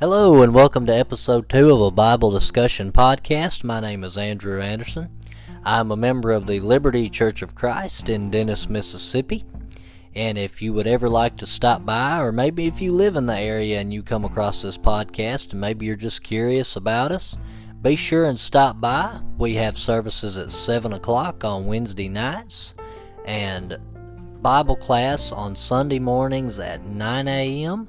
[0.00, 3.64] Hello, and welcome to episode two of a Bible discussion podcast.
[3.64, 5.10] My name is Andrew Anderson.
[5.64, 9.44] I'm a member of the Liberty Church of Christ in Dennis, Mississippi.
[10.14, 13.26] And if you would ever like to stop by, or maybe if you live in
[13.26, 17.36] the area and you come across this podcast and maybe you're just curious about us,
[17.82, 19.18] be sure and stop by.
[19.36, 22.76] We have services at 7 o'clock on Wednesday nights
[23.24, 23.76] and
[24.42, 27.88] Bible class on Sunday mornings at 9 a.m.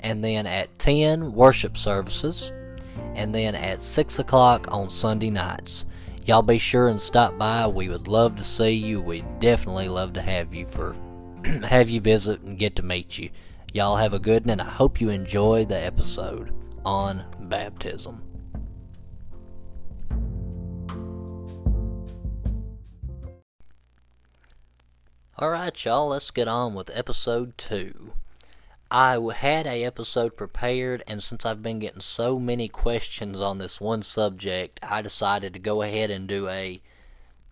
[0.00, 2.52] and then at 10 worship services
[3.14, 5.86] and then at 6 o'clock on Sunday nights.
[6.24, 7.66] Y'all be sure and stop by.
[7.66, 9.00] We would love to see you.
[9.00, 10.94] We'd definitely love to have you for
[11.64, 13.30] have you visit and get to meet you.
[13.72, 16.52] Y'all have a good one, and I hope you enjoy the episode
[16.84, 18.22] on baptism.
[25.40, 28.12] Alright, y'all, let's get on with episode 2.
[28.90, 33.82] I had a episode prepared, and since I've been getting so many questions on this
[33.82, 36.80] one subject, I decided to go ahead and do a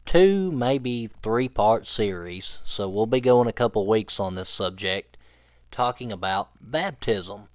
[0.07, 2.63] two, maybe three part series.
[2.65, 5.19] So we'll be going a couple weeks on this subject,
[5.71, 7.49] talking about baptism.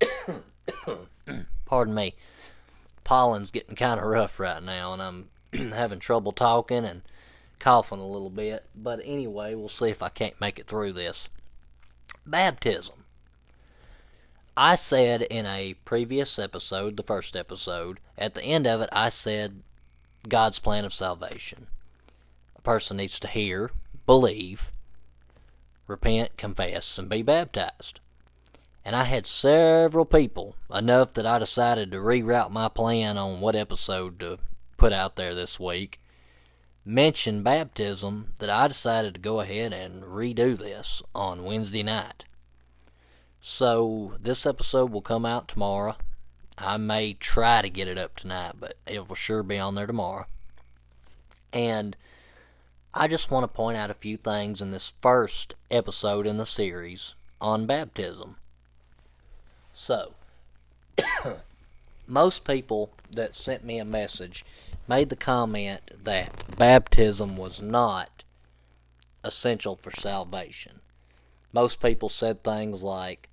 [1.64, 2.16] Pardon me.
[3.02, 5.28] Pollen's getting kind of rough right now, and I'm
[5.72, 7.00] having trouble talking and
[7.58, 8.66] coughing a little bit.
[8.76, 11.30] But anyway, we'll see if I can't make it through this.
[12.26, 13.04] Baptism.
[14.56, 19.08] I said in a previous episode, the first episode, at the end of it, I
[19.08, 19.62] said
[20.28, 21.68] God's plan of salvation.
[22.56, 23.70] A person needs to hear,
[24.06, 24.70] believe,
[25.86, 28.00] repent, confess, and be baptized.
[28.84, 33.56] And I had several people, enough that I decided to reroute my plan on what
[33.56, 34.38] episode to
[34.76, 35.99] put out there this week,
[36.90, 42.24] mention baptism that I decided to go ahead and redo this on Wednesday night.
[43.40, 45.96] So this episode will come out tomorrow.
[46.58, 49.86] I may try to get it up tonight, but it will sure be on there
[49.86, 50.26] tomorrow.
[51.52, 51.96] And
[52.92, 56.46] I just want to point out a few things in this first episode in the
[56.46, 58.36] series on baptism.
[59.72, 60.14] So,
[62.08, 64.44] most people that sent me a message
[64.90, 68.24] made the comment that baptism was not
[69.22, 70.80] essential for salvation.
[71.52, 73.28] Most people said things like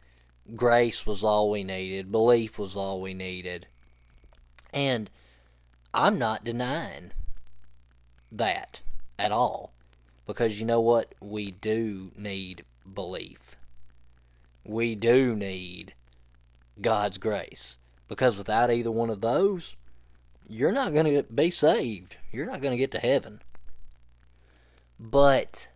[0.56, 3.66] grace was all we needed, belief was all we needed.
[4.72, 5.09] And
[5.95, 7.12] I'm not denying
[8.31, 8.81] that
[9.18, 9.74] at all.
[10.28, 11.16] Because you know what?
[11.19, 13.56] We do need belief.
[14.63, 15.95] We do need
[16.79, 17.78] God's grace.
[18.07, 19.75] Because without either one of those,
[20.47, 22.18] you're not going to be saved.
[22.31, 23.41] You're not going to get to heaven.
[25.00, 25.69] But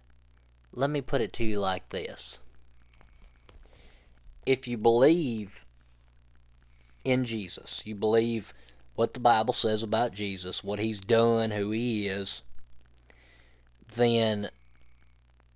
[0.73, 2.39] let me put it to you like this
[4.45, 5.65] if you believe
[7.03, 8.53] in Jesus, you believe
[8.95, 12.41] what the Bible says about Jesus, what he's done, who he is,
[13.95, 14.49] then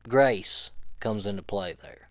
[0.07, 2.09] grace comes into play there.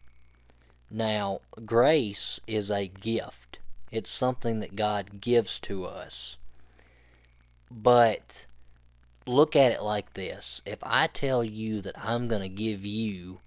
[0.91, 3.59] Now, grace is a gift.
[3.91, 6.37] It's something that God gives to us.
[7.77, 8.47] But
[9.27, 10.62] look at it like this.
[10.65, 13.41] If I tell you that I'm going to give you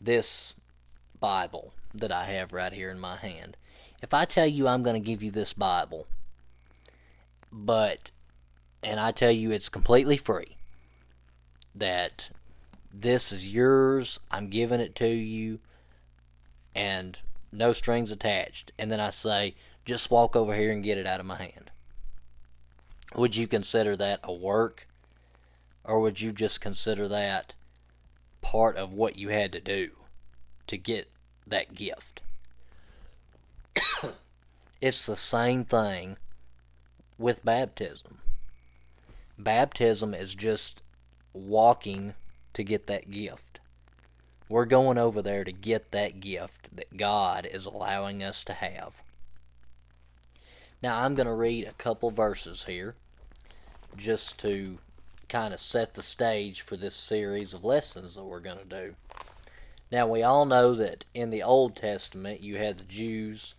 [0.00, 0.54] this
[1.20, 3.58] Bible that I have right here in my hand,
[4.00, 6.06] if I tell you I'm going to give you this Bible,
[7.52, 8.10] but,
[8.82, 10.56] and I tell you it's completely free,
[11.74, 12.30] that
[12.92, 15.60] this is yours, I'm giving it to you,
[16.74, 17.18] and
[17.52, 21.20] no strings attached, and then I say, just walk over here and get it out
[21.20, 21.70] of my hand.
[23.14, 24.86] Would you consider that a work?
[25.84, 27.54] Or would you just consider that
[28.42, 29.90] part of what you had to do
[30.66, 31.10] to get
[31.46, 32.20] that gift?
[34.80, 36.18] it's the same thing
[37.16, 38.18] with baptism.
[39.38, 40.82] Baptism is just
[41.32, 42.14] walking
[42.52, 43.60] to get that gift.
[44.48, 49.02] We're going over there to get that gift that God is allowing us to have.
[50.80, 52.94] Now, I'm going to read a couple verses here
[53.96, 54.78] just to
[55.28, 58.94] kind of set the stage for this series of lessons that we're going to do.
[59.90, 63.56] Now, we all know that in the Old Testament, you had the Jews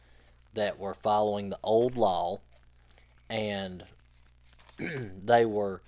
[0.53, 2.39] that were following the old law,
[3.29, 3.83] and
[4.77, 5.81] they were,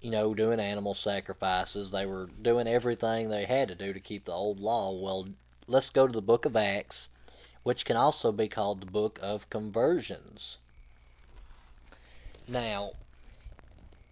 [0.00, 1.90] you know, doing animal sacrifices.
[1.90, 4.92] They were doing everything they had to do to keep the old law.
[4.92, 5.30] Well,
[5.66, 7.08] let's go to the book of Acts,
[7.64, 10.58] which can also be called the book of conversions.
[12.48, 12.92] Now,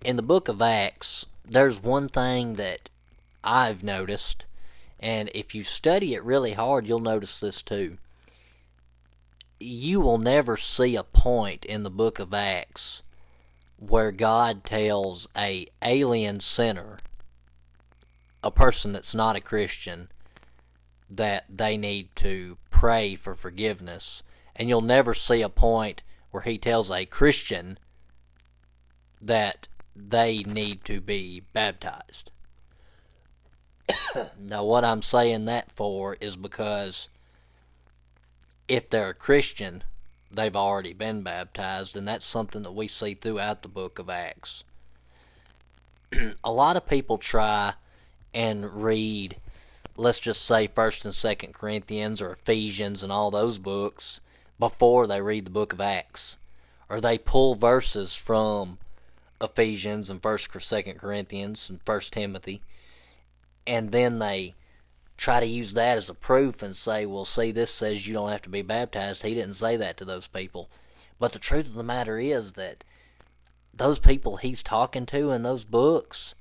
[0.04, 2.90] in the book of Acts, there's one thing that
[3.44, 4.46] I've noticed,
[4.98, 7.98] and if you study it really hard, you'll notice this too.
[9.64, 13.02] you will never see a point in the book of Acts
[13.78, 16.98] where God tells a alien sinner,
[18.42, 20.08] a person that's not a Christian,
[21.10, 24.22] that they need to pray for forgiveness.
[24.56, 27.78] And you'll never see a point where he tells a Christian
[29.26, 32.30] that they need to be baptized.
[34.38, 37.08] now, what I'm saying that for is because
[38.68, 39.84] if they're a Christian,
[40.30, 44.64] they've already been baptized, and that's something that we see throughout the book of Acts.
[46.44, 47.74] a lot of people try
[48.32, 49.36] and read,
[49.96, 54.20] let's just say, First and Second Corinthians or Ephesians and all those books
[54.58, 56.38] before they read the book of Acts,
[56.88, 58.78] or they pull verses from
[59.44, 62.62] Ephesians and First, or Second Corinthians and First Timothy,
[63.66, 64.54] and then they
[65.16, 68.30] try to use that as a proof and say, well, see, this says you don't
[68.30, 69.22] have to be baptized.
[69.22, 70.68] He didn't say that to those people.
[71.18, 72.82] But the truth of the matter is that
[73.72, 76.34] those people he's talking to in those books,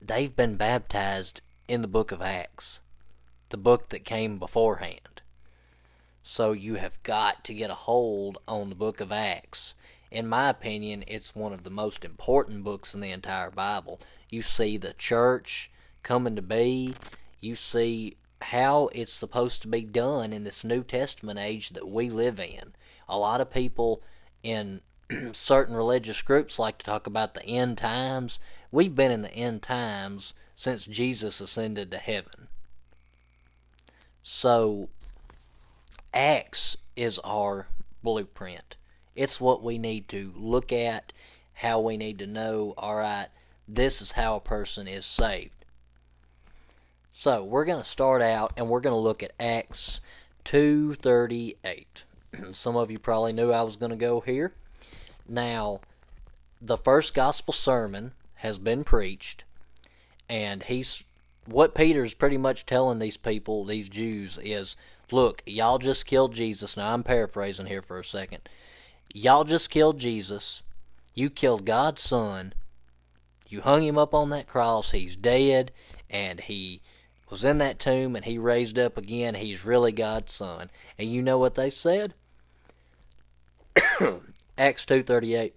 [0.00, 2.82] they've been baptized in the book of Acts,
[3.50, 5.22] the book that came beforehand.
[6.22, 9.74] So you have got to get a hold on the book of Acts.
[10.14, 14.00] In my opinion, it's one of the most important books in the entire Bible.
[14.30, 15.72] You see the church
[16.04, 16.94] coming to be.
[17.40, 22.08] You see how it's supposed to be done in this New Testament age that we
[22.08, 22.74] live in.
[23.08, 24.04] A lot of people
[24.44, 24.82] in
[25.32, 28.38] certain religious groups like to talk about the end times.
[28.70, 32.46] We've been in the end times since Jesus ascended to heaven.
[34.22, 34.90] So,
[36.14, 37.66] Acts is our
[38.04, 38.76] blueprint.
[39.14, 41.12] It's what we need to look at,
[41.54, 43.28] how we need to know, all right,
[43.68, 45.64] this is how a person is saved.
[47.12, 50.00] So we're going to start out and we're going to look at Acts
[50.44, 52.04] 238.
[52.52, 54.52] Some of you probably knew I was going to go here.
[55.28, 55.80] Now,
[56.60, 59.44] the first gospel sermon has been preached,
[60.28, 61.04] and he's
[61.46, 64.76] what Peter's pretty much telling these people, these Jews, is
[65.10, 66.76] look, y'all just killed Jesus.
[66.76, 68.48] Now, I'm paraphrasing here for a second.
[69.12, 70.62] Y'all just killed Jesus.
[71.14, 72.54] You killed God's Son.
[73.48, 74.90] You hung him up on that cross.
[74.90, 75.70] He's dead,
[76.10, 76.80] and he
[77.30, 79.34] was in that tomb and he raised up again.
[79.34, 80.70] He's really God's son.
[80.98, 82.14] And you know what they said?
[84.58, 85.52] Acts 2:38.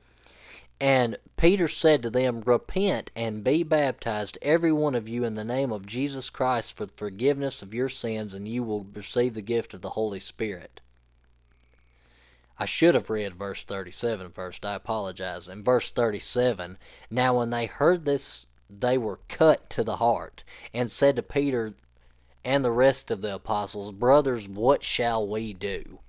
[0.80, 5.44] And Peter said to them, Repent and be baptized, every one of you, in the
[5.44, 9.42] name of Jesus Christ for the forgiveness of your sins, and you will receive the
[9.42, 10.82] gift of the Holy Spirit.
[12.60, 14.66] I should have read verse 37 first.
[14.66, 15.48] I apologize.
[15.48, 16.78] In verse 37,
[17.10, 20.44] now when they heard this they were cut to the heart,
[20.74, 21.74] and said to Peter
[22.44, 26.00] and the rest of the apostles, Brothers, what shall we do?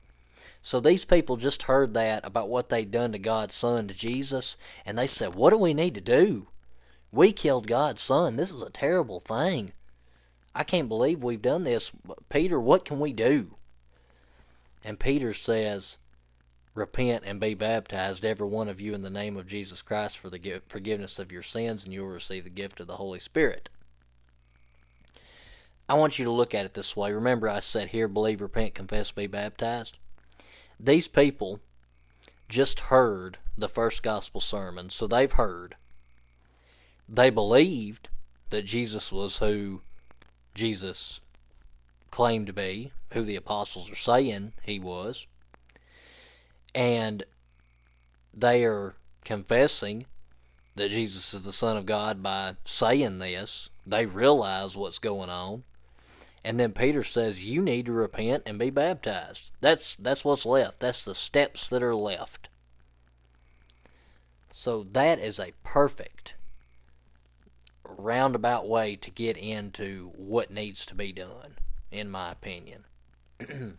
[0.60, 4.56] So these people just heard that about what they'd done to God's Son, to Jesus,
[4.84, 6.48] and they said, What do we need to do?
[7.10, 8.36] We killed God's Son.
[8.36, 9.72] This is a terrible thing.
[10.54, 11.92] I can't believe we've done this.
[12.28, 13.54] Peter, what can we do?
[14.84, 15.98] And Peter says,
[16.78, 20.30] Repent and be baptized, every one of you, in the name of Jesus Christ for
[20.30, 23.68] the forgiveness of your sins, and you will receive the gift of the Holy Spirit.
[25.88, 27.10] I want you to look at it this way.
[27.10, 29.98] Remember, I said hear, believe, repent, confess, be baptized.
[30.78, 31.58] These people
[32.48, 35.74] just heard the first gospel sermon, so they've heard.
[37.08, 38.08] They believed
[38.50, 39.80] that Jesus was who
[40.54, 41.18] Jesus
[42.12, 45.26] claimed to be, who the apostles are saying he was
[46.74, 47.24] and
[48.34, 48.94] they are
[49.24, 50.06] confessing
[50.76, 53.68] that Jesus is the Son of God by saying this.
[53.86, 55.64] They realize what's going on.
[56.44, 59.50] And then Peter says, You need to repent and be baptized.
[59.60, 60.80] That's that's what's left.
[60.80, 62.48] That's the steps that are left.
[64.52, 66.34] So that is a perfect
[67.84, 71.56] roundabout way to get into what needs to be done,
[71.90, 72.84] in my opinion.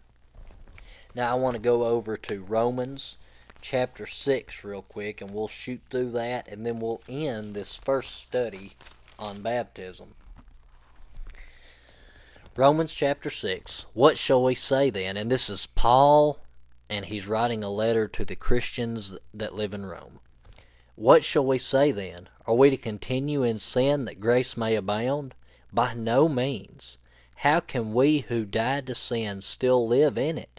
[1.16, 3.18] Now I want to go over to Romans
[3.62, 8.16] chapter 6 real quick and we'll shoot through that and then we'll end this first
[8.16, 8.74] study
[9.18, 10.14] on baptism.
[12.56, 13.88] Romans chapter 6.
[13.94, 15.18] What shall we say then?
[15.18, 16.40] And this is Paul
[16.90, 20.20] and he's writing a letter to the Christians that live in Rome.
[20.96, 22.30] What shall we say then?
[22.46, 25.34] Are we to continue in sin that grace may abound?
[25.74, 26.98] By no means.
[27.38, 30.59] How can we who died to sin still live in it?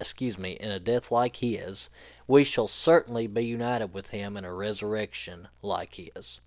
[0.00, 1.90] excuse me, in a death like his,
[2.26, 6.40] we shall certainly be united with him in a resurrection like his.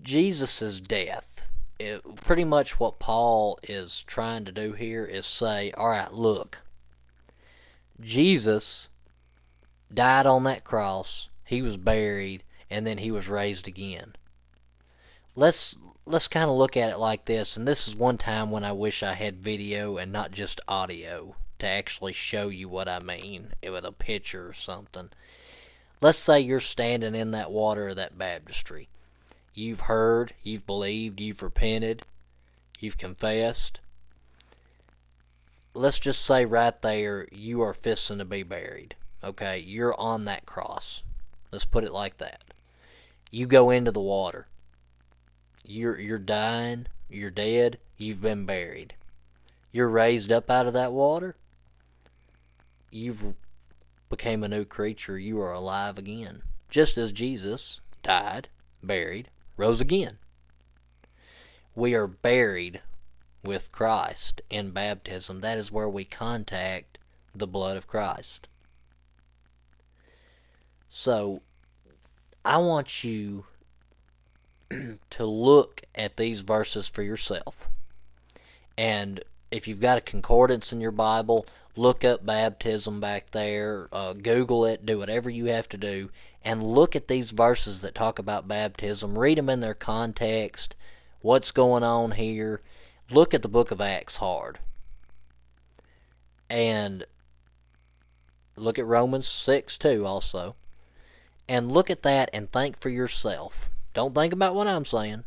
[0.00, 5.88] Jesus' death, it, pretty much what Paul is trying to do here is say, all
[5.88, 6.62] right, look,
[8.00, 8.88] Jesus
[9.92, 14.14] died on that cross, he was buried, and then he was raised again.
[15.34, 18.64] Let's let's kind of look at it like this, and this is one time when
[18.64, 22.98] I wish I had video and not just audio to actually show you what I
[22.98, 25.10] mean with a picture or something.
[26.00, 28.88] Let's say you're standing in that water of that baptistry.
[29.54, 32.02] You've heard, you've believed, you've repented,
[32.80, 33.78] you've confessed.
[35.74, 38.96] Let's just say right there you are fisting to be buried.
[39.22, 41.04] Okay, you're on that cross.
[41.52, 42.42] Let's put it like that.
[43.30, 44.48] You go into the water
[45.64, 48.94] you're you're dying, you're dead, you've been buried.
[49.70, 51.36] You're raised up out of that water.
[52.90, 53.34] You've
[54.10, 55.18] became a new creature.
[55.18, 58.48] You are alive again, just as Jesus died,
[58.82, 60.18] buried, rose again.
[61.74, 62.82] We are buried
[63.42, 65.40] with Christ in baptism.
[65.40, 66.98] That is where we contact
[67.34, 68.48] the blood of Christ.
[70.88, 71.40] So,
[72.44, 73.46] I want you
[75.10, 77.68] to look at these verses for yourself.
[78.76, 84.14] And if you've got a concordance in your Bible, look up baptism back there, uh,
[84.14, 86.10] Google it, do whatever you have to do,
[86.44, 89.18] and look at these verses that talk about baptism.
[89.18, 90.74] Read them in their context.
[91.20, 92.60] What's going on here?
[93.10, 94.58] Look at the book of Acts hard.
[96.48, 97.04] And
[98.56, 100.56] look at Romans 6 too, also.
[101.48, 105.24] And look at that and think for yourself don't think about what I'm saying.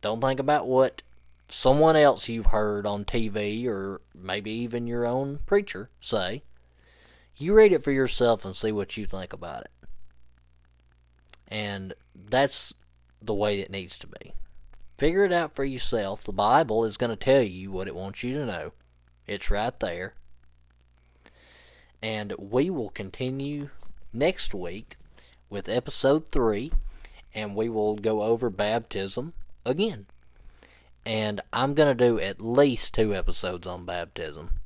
[0.00, 1.02] Don't think about what
[1.48, 6.42] someone else you've heard on TV or maybe even your own preacher say.
[7.36, 9.70] You read it for yourself and see what you think about it.
[11.48, 12.74] And that's
[13.22, 14.32] the way it needs to be.
[14.98, 16.24] Figure it out for yourself.
[16.24, 18.72] The Bible is going to tell you what it wants you to know.
[19.26, 20.14] It's right there.
[22.02, 23.70] And we will continue
[24.12, 24.96] next week
[25.50, 26.72] with episode 3
[27.36, 30.06] and we will go over baptism again.
[31.04, 34.58] And I'm going to do at least two episodes on baptism.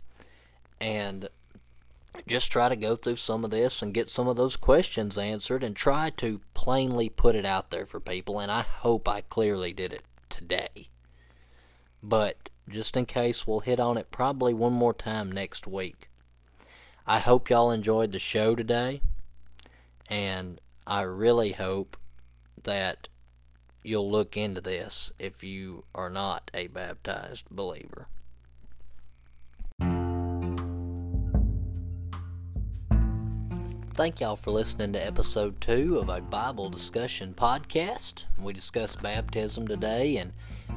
[0.80, 1.28] And
[2.26, 5.64] just try to go through some of this and get some of those questions answered
[5.64, 8.38] and try to plainly put it out there for people.
[8.38, 10.88] And I hope I clearly did it today.
[12.02, 16.08] But just in case, we'll hit on it probably one more time next week.
[17.04, 19.02] I hope y'all enjoyed the show today.
[20.08, 21.96] And I really hope
[22.62, 23.09] that
[23.83, 28.09] you'll look into this if you are not a baptized believer.
[33.95, 38.25] Thank y'all for listening to episode two of a Bible discussion podcast.
[38.40, 40.33] We discussed baptism today, and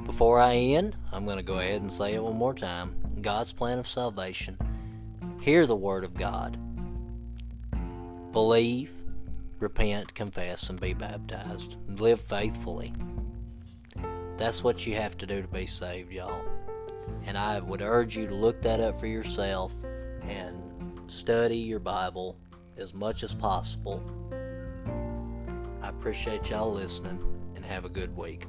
[0.06, 3.54] before I end, I'm going to go ahead and say it one more time God's
[3.54, 4.58] plan of salvation.
[5.40, 6.58] Hear the Word of God.
[8.34, 8.92] Believe
[9.64, 11.78] repent, confess, and be baptized.
[11.88, 12.94] Live faithfully.
[14.38, 16.44] That's what you have to do to be saved, y'all.
[17.26, 19.74] And I would urge you to look that up for yourself
[20.22, 20.62] and
[21.08, 22.38] study your Bible
[22.78, 24.02] as much as possible.
[25.82, 27.20] I appreciate y'all listening
[27.56, 28.48] and have a good week.